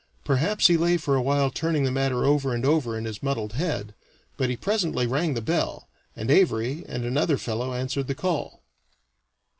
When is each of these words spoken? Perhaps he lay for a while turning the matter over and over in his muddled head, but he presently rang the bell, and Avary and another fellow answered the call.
Perhaps 0.23 0.65
he 0.65 0.77
lay 0.77 0.97
for 0.97 1.15
a 1.15 1.21
while 1.21 1.51
turning 1.51 1.83
the 1.83 1.91
matter 1.91 2.25
over 2.25 2.55
and 2.55 2.65
over 2.65 2.97
in 2.97 3.05
his 3.05 3.21
muddled 3.21 3.53
head, 3.53 3.93
but 4.35 4.49
he 4.49 4.57
presently 4.57 5.05
rang 5.05 5.35
the 5.35 5.41
bell, 5.43 5.89
and 6.15 6.31
Avary 6.31 6.83
and 6.87 7.05
another 7.05 7.37
fellow 7.37 7.71
answered 7.75 8.07
the 8.07 8.15
call. 8.15 8.63